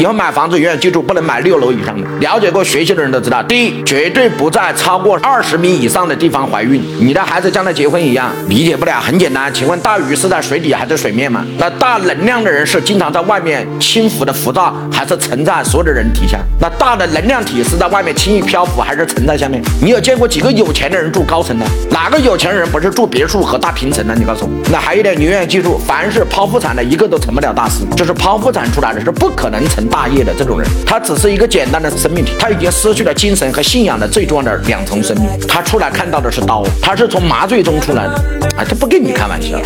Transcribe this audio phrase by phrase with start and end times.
[0.00, 2.08] 以后买房子永远记住，不能买六楼以上的。
[2.20, 6.82] 了解过学习的人都知道，第一，绝对不在超过二十米以上的地方怀孕。
[6.98, 8.98] 你的孩子将来结婚一样，理解不了。
[8.98, 11.44] 很简单，请问大鱼是在水底还是水面嘛？
[11.58, 16.38] 那大能量的人是经常在外面轻浮的浮躁，还是沉在所有的人底下？
[16.58, 19.62] 那大的能量体是在外面轻易漂浮，还是沉在下面？
[19.82, 21.66] 你有见过几个有钱的人住高层的？
[21.90, 24.14] 哪个有钱人不是住别墅和大平层的？
[24.14, 24.50] 你告诉我。
[24.72, 38.14] 那还有一点，你永远记住，凡是剖腹产的，一个都成不了大师，就是剖腹产出来的是不可能成大业的这种人，他只是一个简单的生命体，他已经失去了精神和信仰的最重要的两重生命，他出来看到的是刀，他是从麻醉中出来的，
[38.56, 39.58] 啊，他不跟你开玩笑。